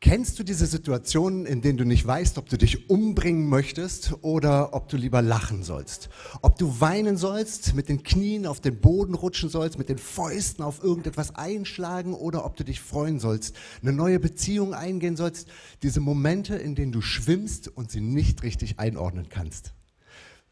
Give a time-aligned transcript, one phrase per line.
[0.00, 4.72] Kennst du diese Situationen, in denen du nicht weißt, ob du dich umbringen möchtest oder
[4.72, 6.08] ob du lieber lachen sollst?
[6.40, 10.62] Ob du weinen sollst, mit den Knien auf den Boden rutschen sollst, mit den Fäusten
[10.62, 15.48] auf irgendetwas einschlagen oder ob du dich freuen sollst, eine neue Beziehung eingehen sollst?
[15.82, 19.74] Diese Momente, in denen du schwimmst und sie nicht richtig einordnen kannst.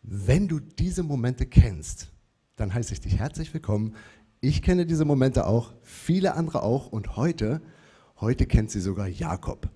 [0.03, 2.09] Wenn du diese Momente kennst,
[2.57, 3.95] dann heiße ich dich herzlich willkommen.
[4.41, 7.61] Ich kenne diese Momente auch, viele andere auch und heute
[8.19, 9.69] Heute kennt sie sogar Jakob.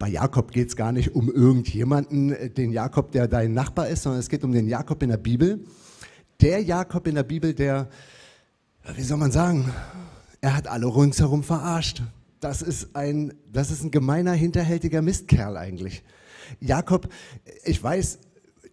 [0.00, 4.02] Bei Jakob geht es gar nicht um irgendjemanden, äh, den Jakob, der dein Nachbar ist,
[4.02, 5.64] sondern es geht um den Jakob in der Bibel.
[6.40, 7.88] Der Jakob in der Bibel, der,
[8.96, 9.72] wie soll man sagen,
[10.40, 12.02] er hat alle ringsherum verarscht.
[12.40, 16.02] Das ist ein, das ist ein gemeiner, hinterhältiger Mistkerl eigentlich.
[16.58, 17.08] Jakob,
[17.64, 18.18] ich weiß,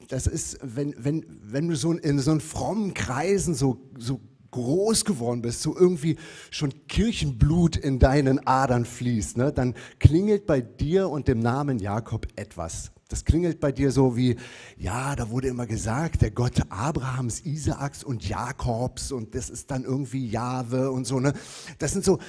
[0.08, 4.20] das ist, wenn, wenn, wenn du so in so einen frommen Kreisen so, so
[4.52, 6.18] groß geworden bist, so irgendwie
[6.50, 12.28] schon Kirchenblut in deinen Adern fließt, ne, dann klingelt bei dir und dem Namen Jakob
[12.36, 12.92] etwas.
[13.08, 14.38] Das klingelt bei dir so wie,
[14.78, 19.84] ja, da wurde immer gesagt, der Gott Abrahams, Isaaks und Jakobs und das ist dann
[19.84, 21.20] irgendwie Jahwe und so.
[21.20, 21.34] Ne?
[21.78, 22.20] Das sind so,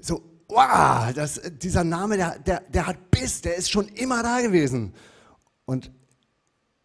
[0.00, 4.40] so wow, das, dieser Name, der, der, der hat Biss, der ist schon immer da
[4.40, 4.94] gewesen.
[5.66, 5.90] Und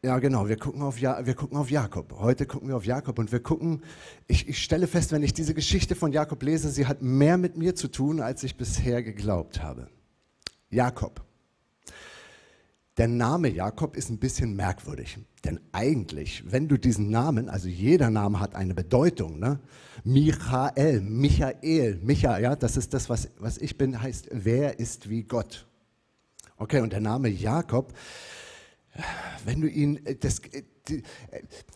[0.06, 0.48] ja, genau.
[0.48, 2.14] Wir gucken, auf ja wir gucken auf Jakob.
[2.20, 3.81] Heute gucken wir auf Jakob und wir gucken,
[4.28, 7.58] ich, ich stelle fest, wenn ich diese Geschichte von Jakob lese, sie hat mehr mit
[7.58, 9.88] mir zu tun, als ich bisher geglaubt habe.
[10.70, 11.25] Jakob.
[12.97, 18.09] Der Name Jakob ist ein bisschen merkwürdig, denn eigentlich, wenn du diesen Namen, also jeder
[18.12, 19.59] Name hat eine Bedeutung, ne?
[20.03, 25.24] Michael, Michael, Micha, ja, das ist das, was, was ich bin, heißt, wer ist wie
[25.24, 25.66] Gott.
[26.57, 27.91] Okay, und der Name Jakob,
[29.45, 31.01] wenn du ihn, äh, das, äh, äh,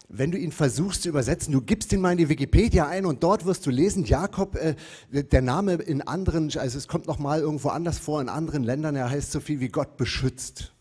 [0.08, 3.24] wenn du ihn versuchst zu übersetzen, du gibst ihn mal in die Wikipedia ein und
[3.24, 4.58] dort wirst du lesen, Jakob,
[5.12, 8.96] der Name in anderen, also es kommt noch mal irgendwo anders vor, in anderen Ländern,
[8.96, 10.74] er heißt so viel wie Gott beschützt.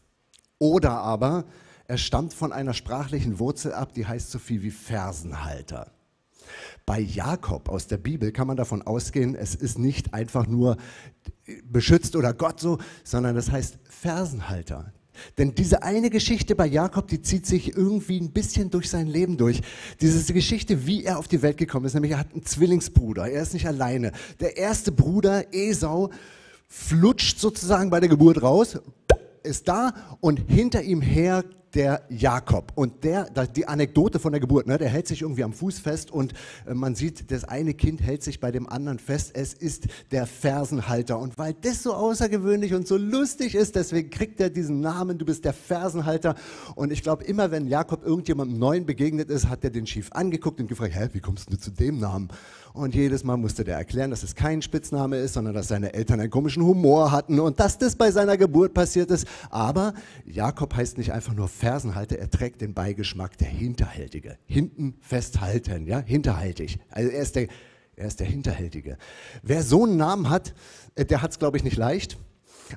[0.59, 1.45] Oder aber
[1.87, 5.93] er stammt von einer sprachlichen Wurzel ab, die heißt so viel wie Fersenhalter.
[6.87, 10.79] Bei Jakob aus der Bibel kann man davon ausgehen, es ist nicht einfach nur
[11.65, 14.93] beschützt oder Gott so, sondern das heißt Fersenhalter.
[15.37, 19.37] Denn diese eine Geschichte bei Jakob, die zieht sich irgendwie ein bisschen durch sein Leben
[19.37, 19.61] durch.
[20.01, 23.43] Diese Geschichte, wie er auf die Welt gekommen ist, nämlich er hat einen Zwillingsbruder, er
[23.43, 24.13] ist nicht alleine.
[24.41, 26.11] Der erste Bruder, Esau,
[26.69, 28.79] flutscht sozusagen bei der Geburt raus,
[29.43, 31.45] ist da und hinter ihm her
[31.79, 32.73] der Jakob.
[32.75, 36.11] Und der, die Anekdote von der Geburt, ne, der hält sich irgendwie am Fuß fest
[36.11, 36.33] und
[36.67, 39.31] äh, man sieht, das eine Kind hält sich bei dem anderen fest.
[39.35, 41.21] Es ist der Fersenhalter.
[41.21, 45.25] Und weil das so außergewöhnlich und so lustig ist, deswegen kriegt er diesen Namen, du
[45.25, 46.35] bist der Fersenhalter.
[46.75, 50.59] Und ich glaube, immer wenn Jakob irgendjemandem Neuen begegnet ist, hat er den schief angeguckt
[50.61, 52.29] und gefragt, hä, wie kommst du zu dem Namen?
[52.73, 56.21] Und jedes Mal musste der erklären, dass es kein Spitzname ist, sondern dass seine Eltern
[56.21, 59.27] einen komischen Humor hatten und dass das bei seiner Geburt passiert ist.
[59.51, 64.39] Aber Jakob heißt nicht einfach nur Fersenhalter, er trägt den Beigeschmack der Hinterhältige.
[64.47, 66.79] Hinten festhalten, ja, hinterhaltig.
[66.91, 67.49] Also er ist der,
[67.97, 68.97] er ist der Hinterhältige.
[69.43, 70.55] Wer so einen Namen hat,
[70.95, 72.19] äh, der hat es, glaube ich, nicht leicht.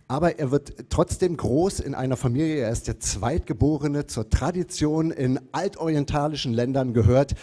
[0.07, 2.63] Aber er wird trotzdem groß in einer Familie.
[2.63, 4.07] Er ist der Zweitgeborene.
[4.07, 7.35] Zur Tradition in altorientalischen Ländern gehört.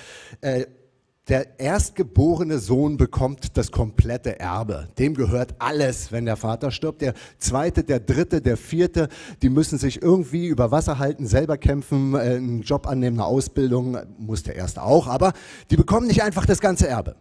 [1.28, 4.88] Der erstgeborene Sohn bekommt das komplette Erbe.
[4.98, 7.02] Dem gehört alles, wenn der Vater stirbt.
[7.02, 9.08] Der zweite, der dritte, der vierte,
[9.42, 13.98] die müssen sich irgendwie über Wasser halten, selber kämpfen, äh, einen Job annehmen, eine Ausbildung,
[14.18, 15.34] muss der erste auch, aber
[15.70, 17.16] die bekommen nicht einfach das ganze Erbe.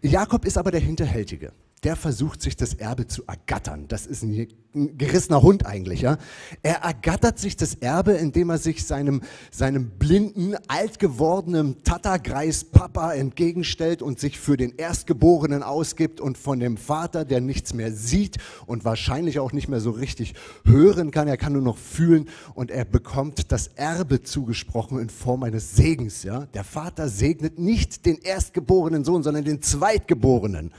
[0.00, 3.86] Jakob ist aber der Hinterhältige der versucht sich das Erbe zu ergattern.
[3.88, 6.02] Das ist ein, gerissener Hund eigentlich.
[6.02, 6.18] Ja?
[6.62, 13.12] Er ergattert sich das Erbe, indem er sich seinem, seinem blinden, alt gewordenen Tattergreis Papa
[13.12, 18.38] entgegenstellt und sich für den Erstgeborenen ausgibt und von dem Vater, der nichts mehr sieht
[18.66, 20.34] und wahrscheinlich auch nicht mehr so richtig
[20.64, 25.42] hören kann, er kann nur noch fühlen und er bekommt das Erbe zugesprochen in Form
[25.42, 26.22] eines Segens.
[26.22, 26.46] Ja?
[26.54, 30.72] Der Vater segnet nicht den erstgeborenen Sohn, sondern den Zweitgeborenen.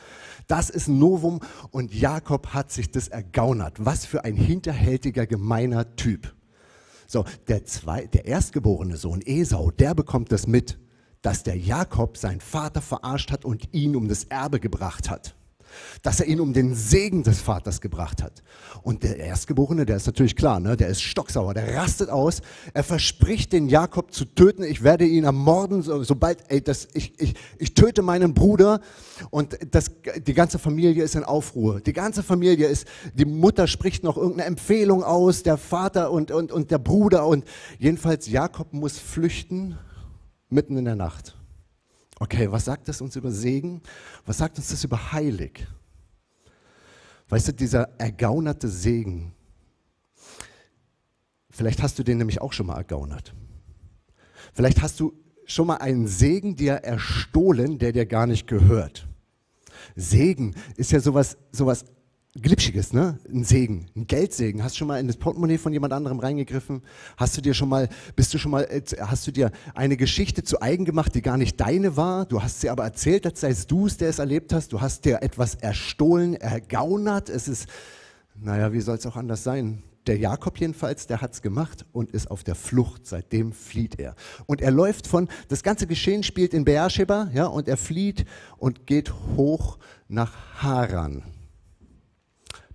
[0.52, 1.40] Das ist ein Novum
[1.72, 3.81] und Jakob hat sich das ergaunert.
[3.84, 6.36] Was für ein hinterhältiger, gemeiner Typ.
[7.08, 10.78] So, der, zwei, der erstgeborene Sohn Esau, der bekommt das mit,
[11.24, 15.36] dass der Jakob seinen Vater verarscht hat und ihn um das Erbe gebracht hat.
[16.02, 18.44] Dass er ihn um den Segen des Vaters gebracht hat.
[18.84, 20.76] Und der Erstgeborene, der ist natürlich klar, ne?
[20.76, 22.42] der ist stocksauer, der rastet aus.
[22.74, 24.64] Er verspricht den Jakob zu töten.
[24.64, 28.82] Ich werde ihn ermorden, so, sobald, ey, das, ich, ich, ich töte meinen Bruder.
[29.30, 29.92] Und das,
[30.26, 31.82] die ganze Familie ist in Aufruhr.
[31.82, 36.52] Die ganze Familie ist, die Mutter spricht noch irgendeine Empfehlung aus, der Vater und, und,
[36.52, 37.28] und der Bruder.
[37.28, 37.46] Und
[37.78, 39.78] jedenfalls Jakob muss flüchten
[40.50, 41.36] mitten in der Nacht.
[42.22, 43.82] Okay, was sagt das uns über Segen?
[44.28, 45.66] Was sagt uns das über heilig?
[47.30, 49.34] Weißt du, dieser ergaunerte Segen,
[51.50, 53.34] vielleicht hast du den nämlich auch schon mal ergaunert.
[54.54, 55.14] Vielleicht hast du
[55.46, 59.08] schon mal einen Segen dir erstohlen, der dir gar nicht gehört.
[59.96, 61.86] Segen ist ja sowas, sowas
[62.40, 63.20] Glitschiges, ne?
[63.30, 64.64] Ein Segen, ein Geldsegen.
[64.64, 66.82] Hast du schon mal in das Portemonnaie von jemand anderem reingegriffen?
[67.18, 70.42] Hast du dir schon mal, bist du schon mal, äh, hast du dir eine Geschichte
[70.42, 72.26] zu eigen gemacht, die gar nicht deine war?
[72.26, 74.72] Du hast sie aber erzählt, als seist du es, der es erlebt hast.
[74.72, 77.28] Du hast dir etwas erstohlen, ergaunert.
[77.28, 77.68] Es ist,
[78.40, 79.84] naja, wie soll es auch anders sein?
[80.08, 83.06] Der Jakob jedenfalls, der hat's gemacht und ist auf der Flucht.
[83.06, 84.16] Seitdem flieht er.
[84.46, 88.24] Und er läuft von, das ganze Geschehen spielt in Beersheba, ja, und er flieht
[88.58, 90.34] und geht hoch nach
[90.64, 91.24] Haran.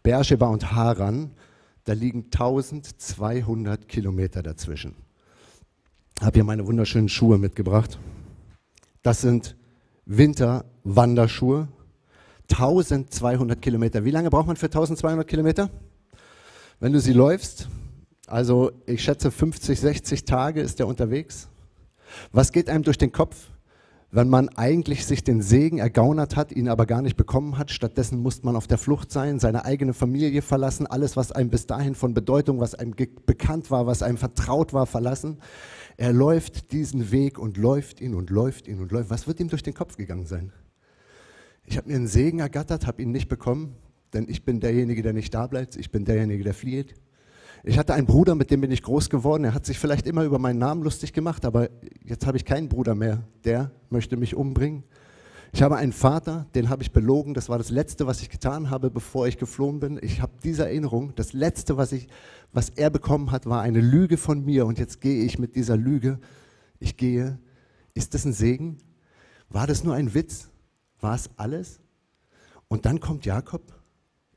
[0.06, 1.32] Beersheba und Haran,
[1.82, 4.94] da liegen 1200 Kilometer dazwischen.
[6.20, 7.98] Ich habe hier meine wunderschönen Schuhe mitgebracht.
[9.02, 9.56] Das sind
[10.04, 11.66] Winterwanderschuhe.
[12.52, 14.04] 1200 Kilometer.
[14.04, 15.70] Wie lange braucht man für 1200 Kilometer?
[16.78, 17.68] Wenn du sie läufst,
[18.28, 21.48] also ich schätze 50, 60 Tage ist er unterwegs.
[22.30, 23.48] Was geht einem durch den Kopf?
[24.10, 27.70] Wenn man eigentlich sich den Segen ergaunert hat, ihn aber gar nicht bekommen hat.
[27.70, 31.66] Stattdessen musste man auf der Flucht sein, seine eigene Familie verlassen, alles, was einem bis
[31.66, 32.94] dahin von Bedeutung, was einem
[33.26, 35.38] bekannt war, was einem vertraut war, verlassen.
[35.96, 39.10] Er läuft diesen Weg und läuft ihn und läuft ihn und läuft.
[39.10, 40.52] Was wird ihm durch den Kopf gegangen sein?
[41.64, 43.74] Ich habe mir einen Segen ergattert, habe ihn nicht bekommen,
[44.12, 46.94] denn ich bin derjenige, der nicht da bleibt, ich bin derjenige, der flieht.
[47.68, 49.42] Ich hatte einen Bruder, mit dem bin ich groß geworden.
[49.42, 51.68] Er hat sich vielleicht immer über meinen Namen lustig gemacht, aber
[52.04, 53.24] jetzt habe ich keinen Bruder mehr.
[53.44, 54.84] Der möchte mich umbringen.
[55.52, 57.34] Ich habe einen Vater, den habe ich belogen.
[57.34, 59.98] Das war das Letzte, was ich getan habe, bevor ich geflohen bin.
[60.00, 61.12] Ich habe diese Erinnerung.
[61.16, 62.06] Das Letzte, was, ich,
[62.52, 64.64] was er bekommen hat, war eine Lüge von mir.
[64.64, 66.20] Und jetzt gehe ich mit dieser Lüge.
[66.78, 67.40] Ich gehe.
[67.94, 68.78] Ist das ein Segen?
[69.48, 70.50] War das nur ein Witz?
[71.00, 71.80] War es alles?
[72.68, 73.74] Und dann kommt Jakob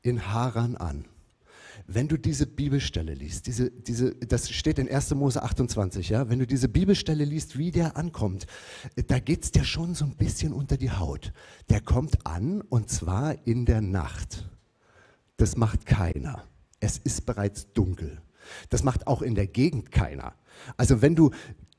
[0.02, 1.04] in Haran an
[1.92, 5.14] wenn du diese Bibelstelle liest, diese, diese, das steht in 1.
[5.16, 8.46] Mose 28, ja, wenn du diese Bibelstelle liest, wie der ankommt,
[9.08, 11.32] da geht es dir schon so ein bisschen unter die Haut.
[11.68, 14.48] Der kommt an und zwar in der Nacht.
[15.36, 16.44] Das macht keiner.
[16.78, 18.22] Es ist bereits dunkel.
[18.68, 20.34] Das macht auch in der Gegend keiner.
[20.76, 21.30] Also wenn du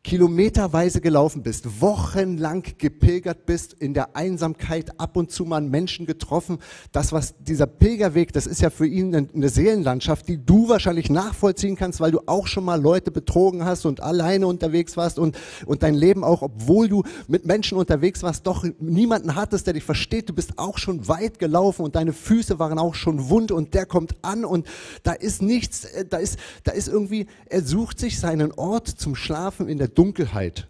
[0.04, 6.58] kilometerweise gelaufen bist, wochenlang gepilgert bist, in der Einsamkeit ab und zu mal Menschen getroffen.
[6.92, 11.76] Das, was dieser Pilgerweg, das ist ja für ihn eine Seelenlandschaft, die du wahrscheinlich nachvollziehen
[11.76, 15.38] kannst, weil du auch schon mal Leute betrogen hast und alleine unterwegs warst und,
[15.68, 19.84] und dein Leben auch, obwohl du mit Menschen unterwegs warst, doch niemanden hattest, der dich
[19.84, 20.30] versteht.
[20.30, 23.86] Du bist auch schon weit gelaufen und deine Füße waren auch schon wund und der
[23.86, 24.66] kommt an und
[25.04, 29.16] da ist nichts, äh, da ist, da ist irgendwie, er sucht sich seinen Ort zum
[29.16, 30.68] Schlafen in der Dunkelheit.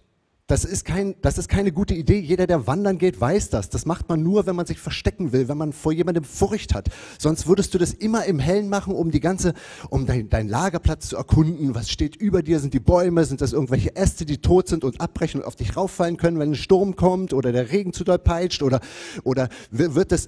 [0.51, 2.19] Das ist, kein, das ist keine gute Idee.
[2.19, 3.69] Jeder, der wandern geht, weiß das.
[3.69, 6.89] Das macht man nur, wenn man sich verstecken will, wenn man vor jemandem Furcht hat.
[7.17, 9.53] Sonst würdest du das immer im Hellen machen, um die ganze,
[9.89, 11.73] um deinen dein Lagerplatz zu erkunden.
[11.73, 12.59] Was steht über dir?
[12.59, 13.23] Sind die Bäume?
[13.23, 16.51] Sind das irgendwelche Äste, die tot sind und abbrechen und auf dich rauffallen können, wenn
[16.51, 18.61] ein Sturm kommt oder der Regen zu doll peitscht?
[18.61, 18.81] Oder,
[19.23, 20.27] oder wird das,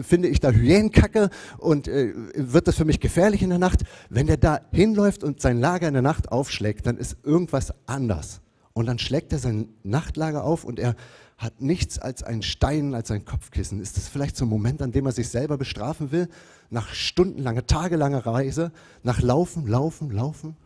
[0.00, 3.82] finde ich da Hyänenkacke und äh, wird das für mich gefährlich in der Nacht?
[4.08, 8.40] Wenn der da hinläuft und sein Lager in der Nacht aufschlägt, dann ist irgendwas anders.
[8.74, 10.96] Und dann schlägt er sein Nachtlager auf und er
[11.36, 13.80] hat nichts als einen Stein, als ein Kopfkissen.
[13.80, 16.28] Ist das vielleicht so ein Moment, an dem er sich selber bestrafen will?
[16.70, 20.56] Nach stundenlanger, tagelanger Reise, nach Laufen, Laufen, Laufen?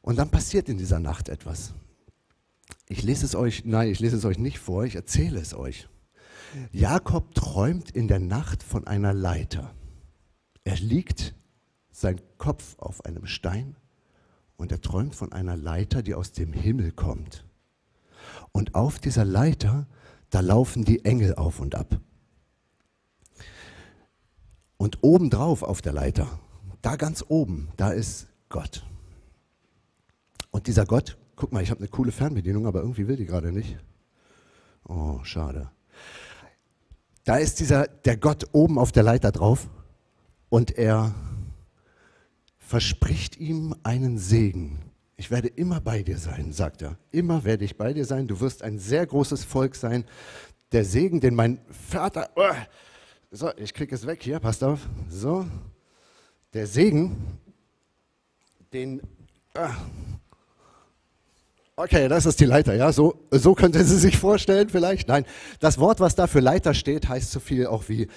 [0.00, 1.74] Und dann passiert in dieser Nacht etwas.
[2.88, 5.88] Ich lese es euch, nein, ich lese es euch nicht vor, ich erzähle es euch.
[6.72, 9.74] Jakob träumt in der Nacht von einer Leiter.
[10.64, 11.34] Er liegt,
[11.92, 13.76] sein Kopf auf einem Stein
[14.56, 17.44] und er träumt von einer Leiter, die aus dem Himmel kommt.
[18.52, 19.86] Und auf dieser Leiter,
[20.30, 22.00] da laufen die Engel auf und ab.
[24.76, 26.26] Und obendrauf auf der Leiter,
[26.82, 28.84] da ganz oben, da ist Gott.
[30.50, 33.52] Und dieser Gott, guck mal, ich habe eine coole Fernbedienung, aber irgendwie will die gerade
[33.52, 33.78] nicht.
[34.84, 35.70] Oh, schade.
[37.24, 39.68] Da ist dieser, der Gott oben auf der Leiter drauf
[40.48, 41.14] und er
[42.72, 44.78] verspricht ihm einen Segen.
[45.18, 46.96] Ich werde immer bei dir sein, sagt er.
[47.10, 48.26] Immer werde ich bei dir sein.
[48.26, 50.06] Du wirst ein sehr großes Volk sein.
[50.72, 52.54] der Segen, den mein Vater, oh,
[53.30, 55.46] so, ich kriege es weg hier, passt auf, so,
[56.54, 57.14] der Segen,
[58.72, 59.02] den,
[59.54, 59.68] oh,
[61.74, 62.92] Okay, das ist die Leiter, ja.
[62.92, 65.08] So, so könnte sie sich vorstellen, vielleicht.
[65.08, 65.24] Nein,
[65.58, 68.08] das Wort, was da für Leiter steht, heißt so viel auch wie,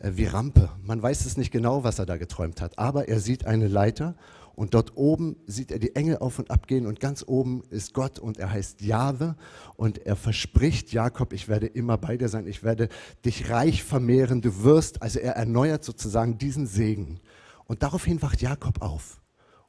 [0.00, 0.70] äh, wie Rampe.
[0.82, 4.16] Man weiß es nicht genau, was er da geträumt hat, aber er sieht eine Leiter
[4.54, 7.92] und dort oben sieht er die Engel auf und ab gehen und ganz oben ist
[7.92, 9.36] Gott und er heißt Jahwe
[9.76, 12.88] und er verspricht Jakob, ich werde immer bei dir sein, ich werde
[13.26, 17.20] dich reich vermehren, du wirst, also er erneuert sozusagen diesen Segen.
[17.66, 19.20] Und daraufhin wacht Jakob auf.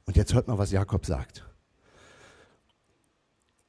[0.06, 1.46] Und jetzt hört mal, was Jakob sagt.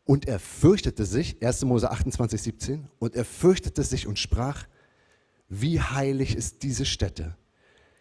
[0.05, 1.65] Und er fürchtete sich, 1.
[1.65, 4.67] Mose 28, 17, und er fürchtete sich und sprach,
[5.49, 7.37] wie heilig ist diese Stätte.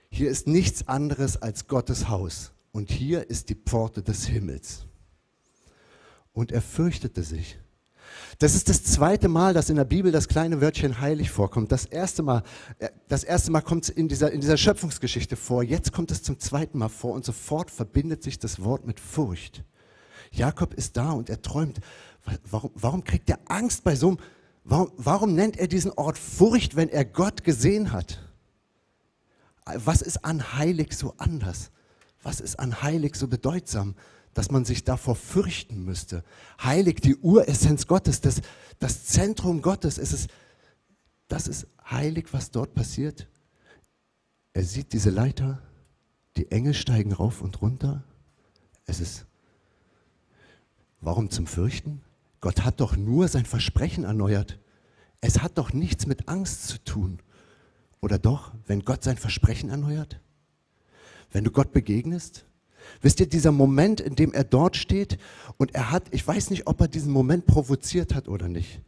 [0.09, 4.85] Hier ist nichts anderes als Gottes Haus und hier ist die Pforte des Himmels.
[6.33, 7.57] Und er fürchtete sich.
[8.39, 11.71] Das ist das zweite Mal, dass in der Bibel das kleine Wörtchen heilig vorkommt.
[11.71, 12.43] Das erste Mal,
[12.79, 15.63] äh, das erste Mal kommt es in dieser, in dieser Schöpfungsgeschichte vor.
[15.63, 19.63] Jetzt kommt es zum zweiten Mal vor und sofort verbindet sich das Wort mit Furcht.
[20.33, 21.79] Jakob ist da und er träumt.
[22.49, 24.17] Warum, warum kriegt er Angst bei so einem,
[24.63, 28.19] warum, warum nennt er diesen Ort Furcht, wenn er Gott gesehen hat?
[29.65, 31.71] Was ist an heilig so anders?
[32.23, 33.95] Was ist an heilig so bedeutsam,
[34.33, 36.23] dass man sich davor fürchten müsste?
[36.61, 38.41] Heilig, die Uressenz Gottes, das,
[38.79, 40.27] das Zentrum Gottes, ist es,
[41.27, 43.27] das ist heilig, was dort passiert.
[44.53, 45.61] Er sieht diese Leiter,
[46.37, 48.03] die Engel steigen rauf und runter.
[48.85, 49.25] Es ist
[51.03, 52.01] Warum zum Fürchten?
[52.39, 54.57] Gott hat doch nur sein Versprechen erneuert.
[55.19, 57.19] Es hat doch nichts mit Angst zu tun.
[58.01, 60.19] Oder doch, wenn Gott sein Versprechen erneuert?
[61.31, 62.45] Wenn du Gott begegnest?
[63.01, 65.17] Wisst ihr, dieser Moment, in dem er dort steht
[65.57, 68.81] und er hat, ich weiß nicht, ob er diesen Moment provoziert hat oder nicht.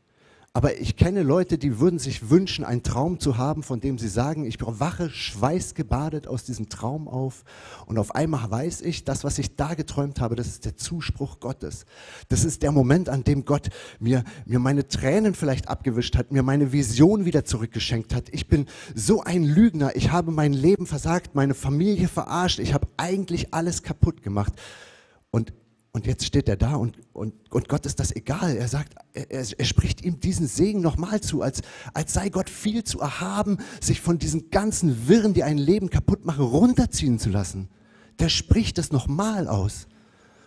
[0.56, 4.08] Aber ich kenne Leute, die würden sich wünschen, einen Traum zu haben, von dem sie
[4.08, 7.44] sagen, ich wache schweißgebadet aus diesem Traum auf
[7.88, 11.42] und auf einmal weiß ich, das, was ich da geträumt habe, das ist der Zuspruch
[11.42, 11.86] Gottes.
[12.30, 13.68] Das ist der Moment, an dem Gott
[14.00, 18.30] mir, mir meine Tränen vielleicht abgewischt hat, mir meine Vision wieder zurückgeschenkt hat.
[18.32, 22.88] Ich bin so ein Lügner, ich habe mein Leben versagt, meine Familie verarscht, ich habe
[22.96, 24.54] eigentlich alles kaputt gemacht.
[25.32, 25.52] Und
[25.96, 28.58] und jetzt steht er da und, und, und Gott ist das egal.
[28.58, 31.62] Er sagt, er, er spricht ihm diesen Segen nochmal zu, als,
[31.94, 36.26] als sei Gott viel zu erhaben, sich von diesen ganzen Wirren, die ein Leben kaputt
[36.26, 37.70] machen, runterziehen zu lassen.
[38.20, 39.88] Der spricht es nochmal aus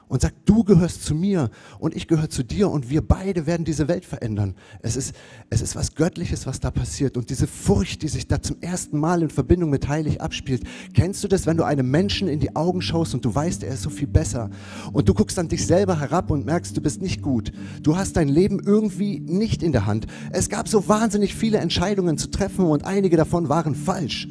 [0.08, 3.64] und sagt, du gehörst zu mir und ich gehöre zu dir und wir beide werden
[3.64, 4.54] diese Welt verändern.
[4.80, 5.14] Es ist,
[5.50, 7.16] es ist was Göttliches, was da passiert.
[7.16, 10.62] Und diese Furcht, die sich da zum ersten Mal in Verbindung mit Heilig abspielt,
[10.94, 13.74] kennst du das, wenn du einem Menschen in die Augen schaust und du weißt, er
[13.74, 14.50] ist so viel besser
[14.92, 17.52] und du guckst an dich selber herab und merkst, du bist nicht gut.
[17.82, 20.06] Du hast dein Leben irgendwie nicht in der Hand.
[20.30, 24.28] Es gab so wahnsinnig viele Entscheidungen zu treffen und einige davon waren falsch.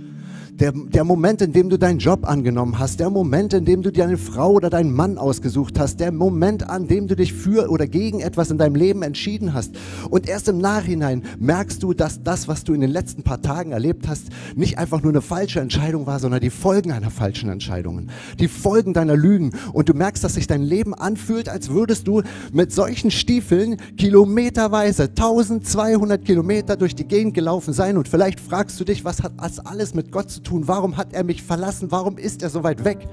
[0.60, 3.92] Der, der Moment, in dem du deinen Job angenommen hast, der Moment, in dem du
[3.92, 7.70] dir eine Frau oder deinen Mann ausgesucht hast, der Moment, an dem du dich für
[7.70, 9.76] oder gegen etwas in deinem Leben entschieden hast.
[10.10, 13.72] Und erst im Nachhinein merkst du, dass das, was du in den letzten paar Tagen
[13.72, 18.08] erlebt hast, nicht einfach nur eine falsche Entscheidung war, sondern die Folgen einer falschen Entscheidung.
[18.40, 19.52] Die Folgen deiner Lügen.
[19.74, 25.04] Und du merkst, dass sich dein Leben anfühlt, als würdest du mit solchen Stiefeln kilometerweise
[25.04, 27.96] 1200 Kilometer durch die Gegend gelaufen sein.
[27.96, 30.47] Und vielleicht fragst du dich, was hat das alles mit Gott zu tun?
[30.48, 30.68] Tun?
[30.68, 31.92] Warum hat er mich verlassen?
[31.92, 33.08] Warum ist er so weit weg?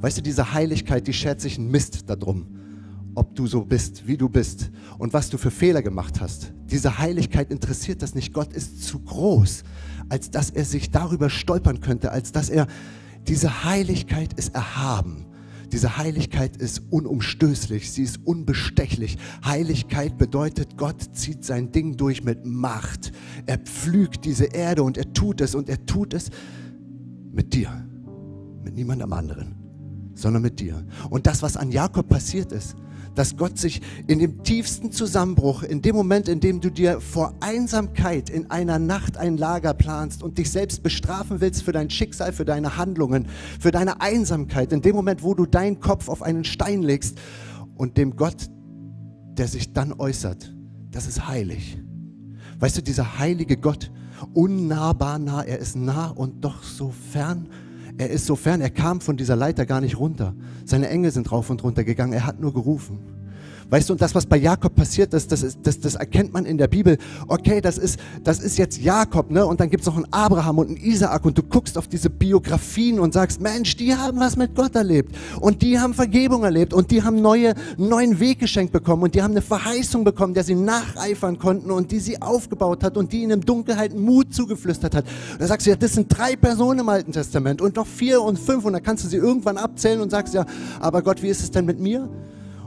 [0.00, 2.46] Weißt du, diese Heiligkeit, die schert sich ein Mist darum,
[3.14, 6.52] ob du so bist, wie du bist und was du für Fehler gemacht hast.
[6.64, 8.32] Diese Heiligkeit interessiert das nicht.
[8.32, 9.62] Gott ist zu groß,
[10.08, 12.66] als dass er sich darüber stolpern könnte, als dass er,
[13.28, 15.26] diese Heiligkeit ist erhaben.
[15.72, 19.18] Diese Heiligkeit ist unumstößlich, sie ist unbestechlich.
[19.44, 23.12] Heiligkeit bedeutet, Gott zieht sein Ding durch mit Macht.
[23.46, 26.30] Er pflügt diese Erde und er tut es und er tut es
[27.32, 27.70] mit dir,
[28.64, 29.54] mit niemandem anderen,
[30.14, 30.84] sondern mit dir.
[31.08, 32.74] Und das, was an Jakob passiert ist,
[33.14, 37.34] dass Gott sich in dem tiefsten Zusammenbruch, in dem Moment, in dem du dir vor
[37.40, 42.32] Einsamkeit in einer Nacht ein Lager planst und dich selbst bestrafen willst für dein Schicksal,
[42.32, 43.26] für deine Handlungen,
[43.58, 47.18] für deine Einsamkeit, in dem Moment, wo du deinen Kopf auf einen Stein legst
[47.76, 48.48] und dem Gott,
[49.32, 50.54] der sich dann äußert,
[50.90, 51.78] das ist heilig.
[52.58, 53.90] Weißt du, dieser heilige Gott,
[54.34, 57.48] unnahbar nah, er ist nah und doch so fern.
[58.00, 60.32] Er ist so fern, er kam von dieser Leiter gar nicht runter.
[60.64, 62.98] Seine Engel sind rauf und runter gegangen, er hat nur gerufen.
[63.70, 66.44] Weißt du, und das, was bei Jakob passiert ist, das, ist, das, das erkennt man
[66.44, 66.98] in der Bibel.
[67.28, 69.46] Okay, das ist, das ist jetzt Jakob, ne?
[69.46, 72.10] Und dann gibt es noch einen Abraham und einen Isaak und du guckst auf diese
[72.10, 76.74] Biografien und sagst, Mensch, die haben was mit Gott erlebt und die haben Vergebung erlebt
[76.74, 80.42] und die haben neue, neuen Weg geschenkt bekommen und die haben eine Verheißung bekommen, der
[80.42, 84.96] sie nacheifern konnten und die sie aufgebaut hat und die ihnen im Dunkelheit Mut zugeflüstert
[84.96, 85.04] hat.
[85.38, 88.36] Da sagst du ja, das sind drei Personen im Alten Testament und noch vier und
[88.36, 90.44] fünf und dann kannst du sie irgendwann abzählen und sagst ja,
[90.80, 92.08] aber Gott, wie ist es denn mit mir?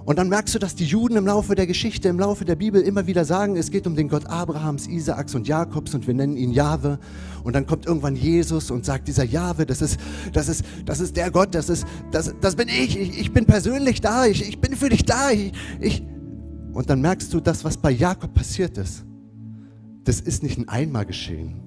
[0.06, 2.82] Und dann merkst du, dass die Juden im Laufe der Geschichte, im Laufe der Bibel
[2.82, 6.36] immer wieder sagen, es geht um den Gott Abrahams, Isaaks und Jakobs und wir nennen
[6.36, 7.00] ihn Jahwe.
[7.44, 9.98] Und dann kommt irgendwann Jesus und sagt, dieser Jahwe, das ist,
[10.34, 13.00] das ist, das ist der Gott, das ist, das, das bin ich.
[13.00, 13.20] ich.
[13.20, 15.32] Ich bin persönlich da, ich, ich bin für dich da.
[15.32, 16.04] Ich, ich.
[16.74, 19.06] Und dann merkst du, das, was bei Jakob passiert ist,
[20.04, 21.62] das ist nicht ein einmal geschehen.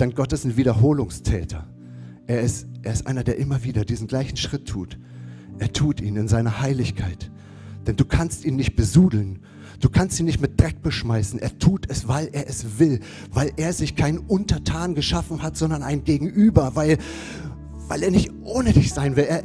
[0.00, 1.68] Denn Gott ist ein Wiederholungstäter.
[2.26, 4.98] Er ist, er ist einer, der immer wieder diesen gleichen Schritt tut.
[5.60, 7.30] Er tut ihn in seiner Heiligkeit.
[7.86, 9.40] Denn du kannst ihn nicht besudeln.
[9.78, 11.38] Du kannst ihn nicht mit Dreck beschmeißen.
[11.38, 13.00] Er tut es, weil er es will.
[13.30, 16.72] Weil er sich keinen Untertan geschaffen hat, sondern ein Gegenüber.
[16.74, 16.96] Weil,
[17.88, 19.24] weil er nicht ohne dich sein will.
[19.24, 19.42] Er,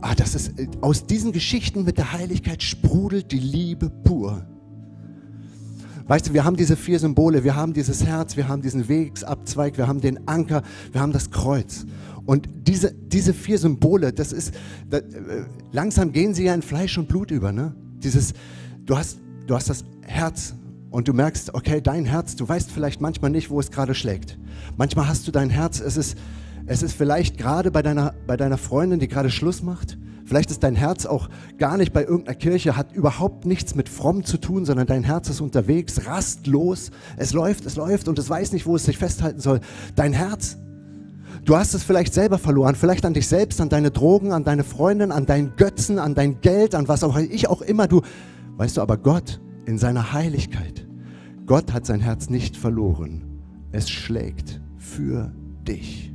[0.00, 4.46] ah, das ist, aus diesen Geschichten mit der Heiligkeit sprudelt die Liebe pur.
[6.08, 9.76] Weißt du, wir haben diese vier Symbole, wir haben dieses Herz, wir haben diesen Wegsabzweig,
[9.76, 10.62] wir haben den Anker,
[10.92, 11.84] wir haben das Kreuz.
[12.26, 14.52] Und diese, diese vier Symbole, das ist,
[14.90, 17.52] das, äh, langsam gehen sie ja in Fleisch und Blut über.
[17.52, 17.74] Ne?
[18.02, 18.34] Dieses,
[18.84, 20.54] du, hast, du hast das Herz
[20.90, 24.38] und du merkst, okay, dein Herz, du weißt vielleicht manchmal nicht, wo es gerade schlägt.
[24.76, 26.18] Manchmal hast du dein Herz, es ist,
[26.66, 29.96] es ist vielleicht gerade bei deiner, bei deiner Freundin, die gerade Schluss macht.
[30.24, 34.24] Vielleicht ist dein Herz auch gar nicht bei irgendeiner Kirche, hat überhaupt nichts mit fromm
[34.24, 36.90] zu tun, sondern dein Herz ist unterwegs, rastlos.
[37.16, 39.60] Es läuft, es läuft und es weiß nicht, wo es sich festhalten soll.
[39.94, 40.56] Dein Herz
[41.46, 44.64] Du hast es vielleicht selber verloren, vielleicht an dich selbst, an deine Drogen, an deine
[44.64, 48.02] Freundin, an deinen Götzen, an dein Geld, an was auch ich auch immer du.
[48.56, 50.84] Weißt du, aber Gott in seiner Heiligkeit,
[51.46, 53.22] Gott hat sein Herz nicht verloren.
[53.70, 55.32] Es schlägt für
[55.68, 56.12] dich.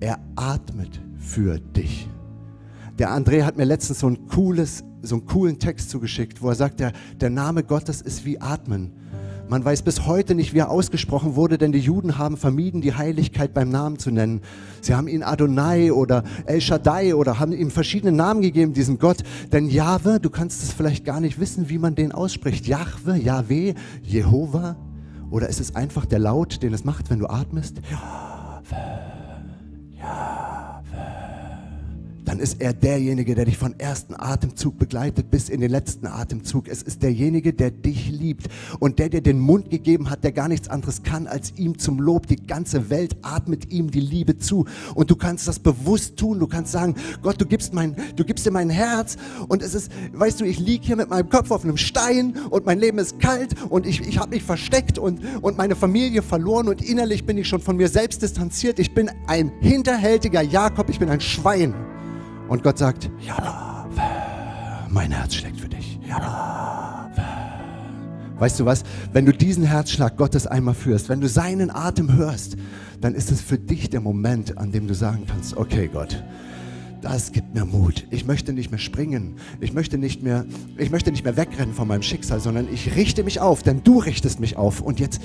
[0.00, 2.08] Er atmet für dich.
[2.98, 6.56] Der André hat mir letztens so ein cooles, so einen coolen Text zugeschickt, wo er
[6.56, 8.94] sagt, der, der Name Gottes ist wie Atmen.
[9.48, 12.92] Man weiß bis heute nicht, wie er ausgesprochen wurde, denn die Juden haben vermieden, die
[12.92, 14.42] Heiligkeit beim Namen zu nennen.
[14.82, 19.22] Sie haben ihn Adonai oder El Shaddai oder haben ihm verschiedene Namen gegeben, diesem Gott.
[19.50, 22.66] Denn Jahwe, du kannst es vielleicht gar nicht wissen, wie man den ausspricht.
[22.66, 24.76] Jahwe, Yahweh, Jehova.
[25.30, 27.76] Oder ist es einfach der Laut, den es macht, wenn du atmest?
[27.90, 29.07] Jahwe
[32.28, 36.68] dann ist er derjenige, der dich von ersten Atemzug begleitet bis in den letzten Atemzug.
[36.68, 38.48] Es ist derjenige, der dich liebt
[38.80, 41.98] und der dir den Mund gegeben hat, der gar nichts anderes kann, als ihm zum
[41.98, 42.26] Lob.
[42.26, 46.38] Die ganze Welt atmet ihm die Liebe zu und du kannst das bewusst tun.
[46.38, 49.16] Du kannst sagen, Gott, du gibst mein, du gibst dir mein Herz
[49.48, 52.66] und es ist, weißt du, ich liege hier mit meinem Kopf auf einem Stein und
[52.66, 56.68] mein Leben ist kalt und ich, ich habe mich versteckt und, und meine Familie verloren
[56.68, 58.78] und innerlich bin ich schon von mir selbst distanziert.
[58.78, 61.87] Ich bin ein hinterhältiger Jakob, ich bin ein Schwein.
[62.48, 63.86] Und Gott sagt, ja,
[64.88, 66.00] mein Herz schlägt für dich.
[66.08, 67.10] Ja.
[68.38, 68.84] Weißt du was?
[69.12, 72.56] Wenn du diesen Herzschlag Gottes einmal führst, wenn du seinen Atem hörst,
[73.00, 76.22] dann ist es für dich der Moment, an dem du sagen kannst, okay Gott,
[77.00, 78.06] das gibt mir Mut.
[78.10, 79.36] Ich möchte nicht mehr springen.
[79.60, 83.24] Ich möchte nicht mehr, ich möchte nicht mehr wegrennen von meinem Schicksal, sondern ich richte
[83.24, 84.80] mich auf, denn du richtest mich auf.
[84.80, 85.20] Und jetzt,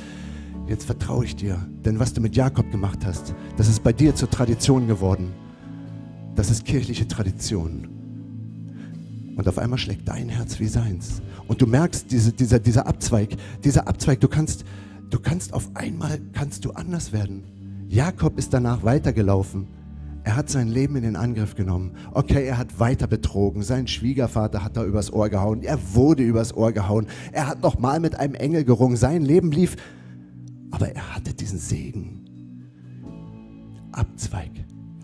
[0.68, 1.66] jetzt vertraue ich dir.
[1.86, 5.34] Denn was du mit Jakob gemacht hast, das ist bei dir zur Tradition geworden.
[6.36, 7.88] Das ist kirchliche Tradition.
[9.36, 11.22] Und auf einmal schlägt dein Herz wie seins.
[11.48, 14.64] Und du merkst, diese, dieser, dieser Abzweig, dieser Abzweig, du kannst,
[15.10, 17.44] du kannst auf einmal, kannst du anders werden.
[17.88, 19.68] Jakob ist danach weitergelaufen.
[20.24, 21.92] Er hat sein Leben in den Angriff genommen.
[22.14, 23.62] Okay, er hat weiter betrogen.
[23.62, 25.64] Sein Schwiegervater hat da übers Ohr gehauen.
[25.64, 27.08] Er wurde übers Ohr gehauen.
[27.32, 28.96] Er hat noch mal mit einem Engel gerungen.
[28.96, 29.76] Sein Leben lief.
[30.72, 32.22] Aber er hatte diesen Segen.
[33.92, 34.52] Abzweig.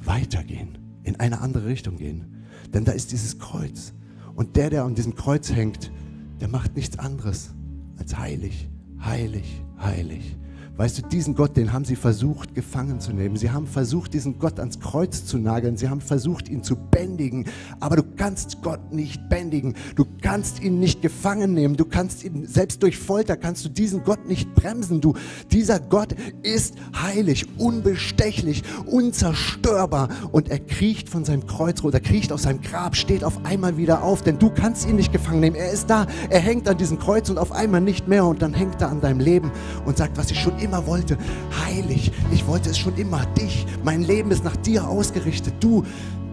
[0.03, 2.45] Weitergehen in eine andere Richtung gehen.
[2.73, 3.93] Denn da ist dieses Kreuz.
[4.35, 5.91] Und der, der an diesem Kreuz hängt,
[6.39, 7.51] der macht nichts anderes
[7.97, 8.69] als heilig,
[9.03, 10.37] heilig, heilig.
[10.79, 13.35] Weißt du, diesen Gott, den haben sie versucht gefangen zu nehmen.
[13.35, 15.75] Sie haben versucht, diesen Gott ans Kreuz zu nageln.
[15.75, 17.47] Sie haben versucht, ihn zu bändigen.
[17.81, 19.75] Aber du kannst Gott nicht bändigen.
[19.97, 21.75] Du kannst ihn nicht gefangen nehmen.
[21.75, 25.01] Du kannst ihn, selbst durch Folter kannst du diesen Gott nicht bremsen.
[25.01, 25.15] Du,
[25.51, 30.07] dieser Gott ist heilig, unbestechlich, unzerstörbar.
[30.31, 34.01] Und er kriecht von seinem Kreuz runter, kriecht aus seinem Grab, steht auf einmal wieder
[34.01, 34.21] auf.
[34.21, 35.57] Denn du kannst ihn nicht gefangen nehmen.
[35.57, 36.07] Er ist da.
[36.29, 38.23] Er hängt an diesem Kreuz und auf einmal nicht mehr.
[38.23, 39.51] Und dann hängt er an deinem Leben
[39.85, 41.17] und sagt, was ich schon immer immer wollte.
[41.65, 43.25] Heilig, ich wollte es schon immer.
[43.37, 45.55] Dich, mein Leben ist nach dir ausgerichtet.
[45.59, 45.83] Du,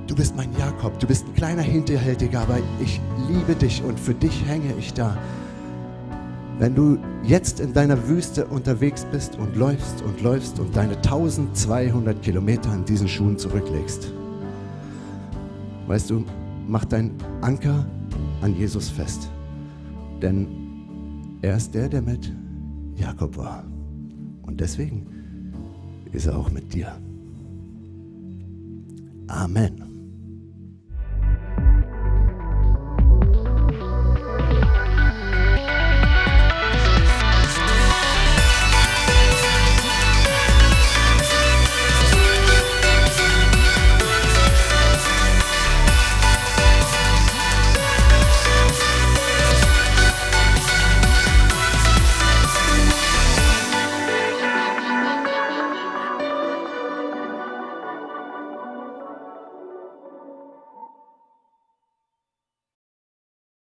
[0.07, 4.15] du bist mein Jakob, du bist ein kleiner Hinterhältiger, aber ich liebe dich und für
[4.15, 5.17] dich hänge ich da.
[6.59, 12.23] Wenn du jetzt in deiner Wüste unterwegs bist und läufst und läufst und deine 1200
[12.23, 14.13] Kilometer in diesen Schuhen zurücklegst,
[15.87, 16.25] weißt du,
[16.67, 17.87] mach dein Anker
[18.41, 19.31] an Jesus fest.
[20.23, 20.49] Denn
[21.43, 22.33] er ist der, der mit
[22.97, 23.65] Jakob war.
[24.47, 25.07] Und deswegen
[26.13, 26.97] ist er auch mit dir.
[29.29, 29.86] Amen.